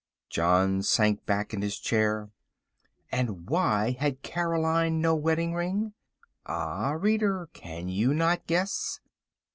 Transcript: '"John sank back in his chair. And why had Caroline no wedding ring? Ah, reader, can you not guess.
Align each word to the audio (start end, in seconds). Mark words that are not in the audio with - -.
'"John 0.31 0.81
sank 0.81 1.27
back 1.27 1.53
in 1.53 1.61
his 1.61 1.77
chair. 1.77 2.31
And 3.11 3.47
why 3.47 3.91
had 3.91 4.23
Caroline 4.23 4.99
no 4.99 5.13
wedding 5.15 5.53
ring? 5.53 5.93
Ah, 6.43 6.93
reader, 6.93 7.49
can 7.53 7.87
you 7.87 8.11
not 8.11 8.47
guess. 8.47 8.99